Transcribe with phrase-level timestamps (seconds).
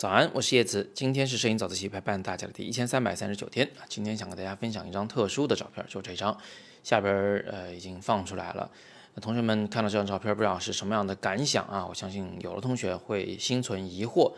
[0.00, 0.90] 早安，我是叶子。
[0.94, 3.84] 今天是摄影早自习陪伴大家的第一千三百三十九天啊。
[3.86, 6.34] 今天想跟大家分享一张特殊的照片，就这张，
[6.82, 7.14] 下边
[7.46, 8.70] 呃已经放出来了。
[9.12, 11.84] 那同学们看到这张照片，不知道是什么样的感想啊？
[11.86, 14.32] 我相信有的同学会心存疑惑。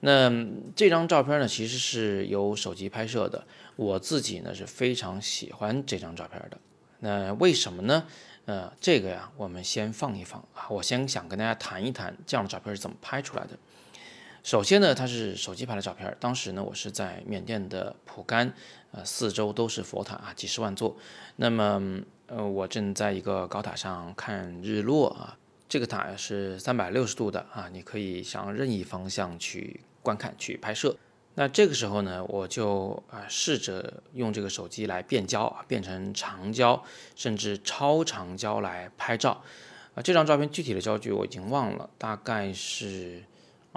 [0.00, 0.30] 那
[0.76, 3.42] 这张照片呢，其实是由手机拍摄的。
[3.76, 6.58] 我自己呢是非常喜欢这张照片的。
[6.98, 8.04] 那为什么呢？
[8.44, 10.68] 呃，这个呀，我们先放一放啊。
[10.68, 13.58] 我先想跟大家谈一谈这样的照片是怎么拍出来的。
[14.44, 16.16] 首先呢，它是手机拍的照片。
[16.18, 18.54] 当时呢，我是在缅甸的蒲甘，
[18.92, 20.96] 呃，四周都是佛塔啊，几十万座。
[21.36, 25.36] 那么，呃，我正在一个高塔上看日落啊。
[25.68, 30.96] 这个塔是三百六十度的啊，你可以向任意方向去观看、去拍摄。
[31.34, 36.82] 那这个时候呢，我就啊试着用这个手机来变焦啊，变成长焦
[37.14, 39.42] 甚至超长焦来拍照。
[39.94, 43.24] 啊，这张照片具体的焦距我已经忘了，大概是。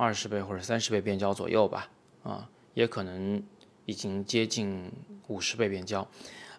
[0.01, 1.87] 二十倍或者三十倍变焦左右吧，
[2.23, 3.43] 啊，也可能
[3.85, 4.91] 已经接近
[5.27, 6.07] 五十倍变焦，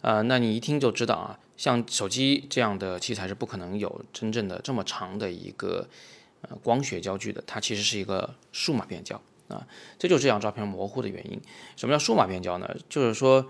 [0.00, 5.88] 呃，那你一听就知道啊，像手机这样的器材是不可能有真正的这么长的一个
[6.42, 9.66] 呃光学焦距的，它其实是一个数码变焦啊，
[9.98, 11.40] 这就是这张照片模糊的原因。
[11.74, 12.76] 什么叫数码变焦呢？
[12.88, 13.44] 就是说，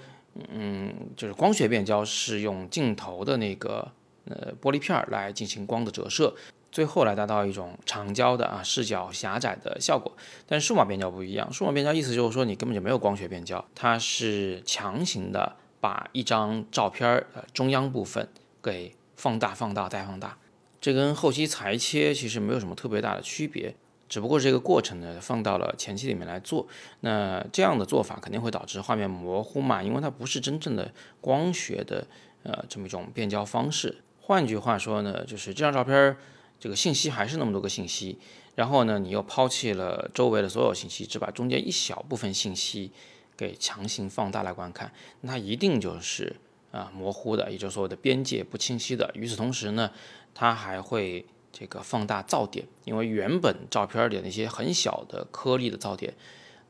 [0.48, 3.92] 嗯，就是光学变焦是用镜头的那个
[4.24, 6.34] 呃玻璃片来进行光的折射。
[6.72, 10.10] 最后来达到一种长焦的啊视角狭窄的效果，
[10.46, 18.26] 但数码变焦不一样，数码变焦意思就是说你根本就没有光学变焦，它是强行的把一张照片儿呃中央部分
[18.62, 20.38] 给放大、放大再放大，
[20.80, 23.74] 这跟后期裁切其实没有什么特别大的区别，
[24.08, 26.66] 只不过这个过程呢放到了前期里面来做，
[27.00, 32.06] 那这样的做法肯定会导致画面模糊嘛，因为它不是真正的光学的
[32.44, 33.98] 呃这么一种变焦方式。
[34.22, 36.16] 换句话说呢，就是这张照片儿。
[36.62, 38.16] 这个信息还是那么多个信息，
[38.54, 42.92] 然后呢，你又抛弃了周围的所有信息，只把中间一小部分信息
[43.36, 46.36] 给强行放大来观看，那一定就是
[46.70, 49.10] 啊模糊的，也就是所谓的边界不清晰的。
[49.14, 49.90] 与此同时呢，
[50.36, 56.14] 它还会这个放大噪点，因为原本照片里那些很小的颗粒的噪点，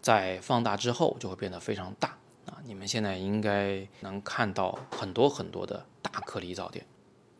[0.00, 2.56] 在放大之后就会变得非常大啊。
[2.64, 6.86] 你们现在应该能看到很多很多的大颗粒噪点。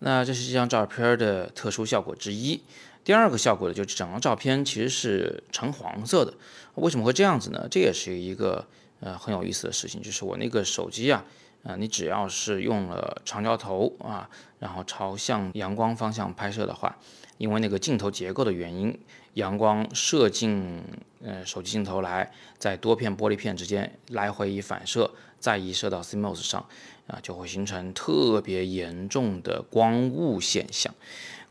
[0.05, 2.61] 那这是这张照片的特殊效果之一。
[3.05, 6.35] 第二个效果呢，就是整张照片其实是橙黄色的。
[6.75, 7.67] 为什么会这样子呢？
[7.71, 8.67] 这也是一个
[9.01, 11.25] 呃很有意思的事情，就是我那个手机啊，
[11.63, 14.29] 啊，你只要是用了长焦头啊，
[14.59, 16.97] 然后朝向阳光方向拍摄的话，
[17.39, 18.99] 因为那个镜头结构的原因，
[19.35, 20.83] 阳光射进
[21.25, 26.67] 呃手机镜头来，在多片玻璃片之间来回一反射，再一射到 CMOS 上。
[27.09, 30.95] 啊，就会形成特别严重的光雾现象。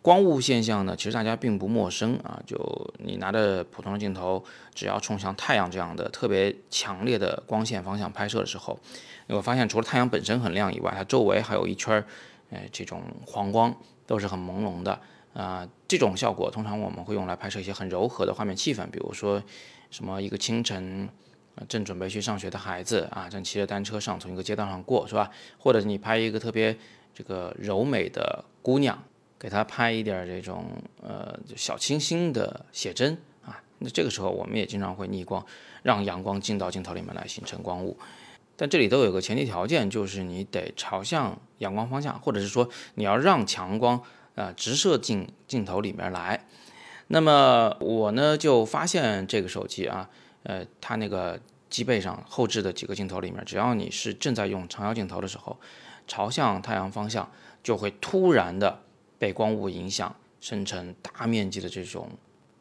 [0.02, 2.42] 光雾现象呢，其实大家并不陌生啊。
[2.46, 8.80] 就你拿着普通的镜头，只要冲向太阳这样的特别强烈的光线方向拍摄的时候，
[9.28, 12.06] 你会发现除了太阳本身很亮以外，它周围还有一圈儿，
[12.50, 13.76] 呃，这种黄光
[14.06, 15.00] 都是很朦胧的
[15.34, 15.68] 啊。
[15.88, 19.42] 这种效果通常我们会用来拍摄一些很柔和的画面气氛，比如说
[19.90, 21.10] 什么一个清晨。
[21.68, 25.30] 正准备去上学的孩子啊，正骑着单车上从一个街道上过，是吧？
[25.60, 26.76] 或者你拍一个特别
[27.14, 29.04] 这个柔美的姑娘，
[29.42, 30.66] 给他拍一点这种
[31.02, 35.44] 呃小清新的写真啊，那这个时候我们也经常会逆光，
[35.82, 37.98] 让阳光进到镜头里面来形成光雾。
[38.56, 44.00] 但这里都有个前提条件，就是你得朝向阳光方向，或者是说你要让强光
[44.36, 46.46] 啊直射进镜头里面来。
[47.08, 50.08] 那么我呢就发现这个手机啊。
[50.44, 55.60] 呃，它那个机背上后置的几个镜头里面，只要你是正在用长焦镜头的时候，
[56.08, 57.32] 朝向太阳方向，
[57.62, 58.82] 就会突然的
[59.22, 62.10] 被光雾影响，生成大面积的这种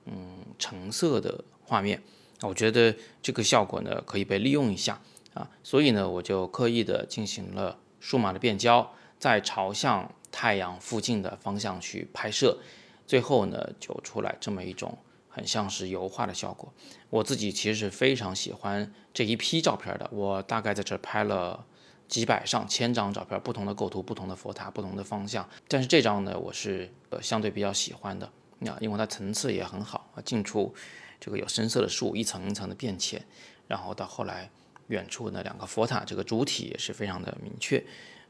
[0.05, 2.03] 嗯橙色的画面。
[2.43, 5.01] 我觉得这个效果呢可以被利用一下
[5.33, 12.59] 啊，所以呢我就刻意的进行了数码的变焦，再朝向太阳附近的方向去拍摄，
[13.07, 14.99] 最后呢就出来这么一种。
[15.33, 16.71] 很像是油画的效果，
[17.09, 20.11] 我自己其实是非常喜欢这一批照片的。
[20.13, 21.65] 我大概在这拍了
[22.11, 25.49] 几百上千张照片，不同的构图、不同的佛塔、不同的方向。
[25.69, 28.27] 但是这张呢，我是呃相对比较喜欢的
[28.67, 30.75] 啊，因为它层次也很好啊，近处
[31.21, 33.25] 这个有深色的树，一层一层的变浅，
[33.69, 34.51] 然后到后来
[34.89, 37.79] 远处那两个佛塔，这个主体也是非常的明确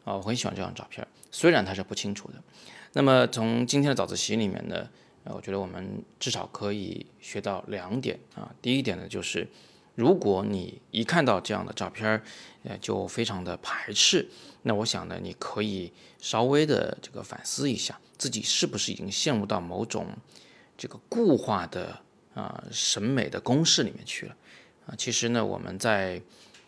[0.05, 2.35] 啊，我很喜欢这张照片，虽然它是不清楚的。
[2.93, 4.87] 那么从今天的早自习里面呢？
[5.25, 8.51] 呃，我觉得我们至少可以学到两点啊。
[8.63, 9.47] 第一点呢，就是
[10.01, 12.23] 如果你一看到这样的照片儿，
[12.63, 14.27] 呃，就非常的排斥，
[14.63, 20.07] 那我想呢，你可以稍微的这个反思一下，自己是不是已经陷入到某种
[20.79, 22.01] 这个固化的
[22.33, 24.35] 啊审美的公式里面去了
[24.87, 24.95] 啊。
[24.97, 26.23] 其实呢，我们在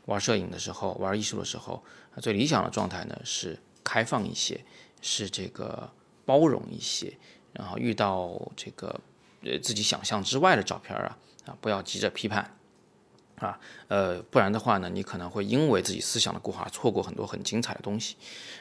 [0.04, 1.82] 玩摄影的时候，玩艺术的时候，
[2.20, 4.62] 最理想的状态呢是开放一些，
[5.00, 5.90] 是这个
[6.26, 7.16] 包容一些，
[7.54, 9.00] 然后遇到这个
[9.42, 12.54] 呃自己想象之外的照片啊啊，不要急着批判。
[13.44, 13.58] 啊，
[13.88, 18.16] 呃，不然的话呢，你可能会因为自己思想的固化，错过很多很精彩的东西。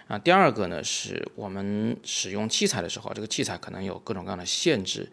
[0.08, 5.12] 啊，第二个呢，是我们使用器材的时候，这个器材可能有各种各样的限制，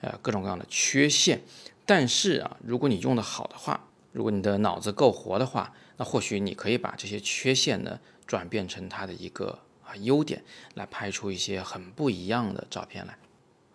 [0.00, 1.42] 呃，各种各样的缺陷。
[1.84, 10.42] 但是啊，如果你用的好的话，如果你的脑子够活的话，那或许你可以把这些缺陷呢，转变成它的一个啊优点，
[10.74, 13.18] 来拍出一些很不一样的照片来。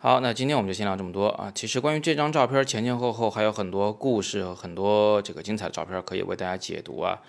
[0.05, 1.51] 好，那今天我们就先聊这么多啊。
[1.55, 7.19] 其实关于这张照片前前后后还有很多故事和很多这个精彩的照片可以为大家解读啊。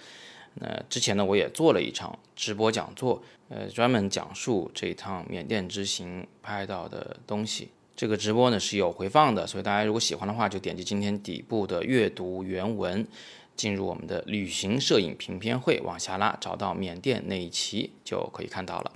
[0.57, 7.71] 那之前呢，我也做了一场直播讲座，呃，专门讲述这趟缅甸之行拍到的东西。
[7.97, 13.07] 这个直播呢是有回放的，所以大家如果喜欢的话，就点击今天底部的阅读原文，
[13.57, 18.93] 进入我们的旅行摄影评片会，往下拉，找到缅甸那一期就可以看到了。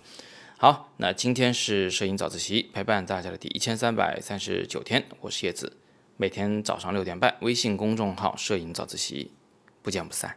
[0.63, 5.79] 好，那今天是摄影早自习陪伴大家的第一千三百三十九天，我是叶子，
[6.19, 9.33] 每天早上六点半，微信公众号“摄影早自习”，
[9.81, 10.37] 不见不散。